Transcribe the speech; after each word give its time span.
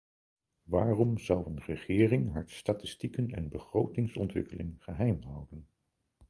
Waarom 0.63 1.17
zou 1.17 1.45
een 1.45 1.59
regering 1.59 2.33
haar 2.33 2.49
statistieken 2.49 3.31
en 3.31 3.49
begrotingsontwikkeling 3.49 4.75
geheimhouden? 4.83 5.67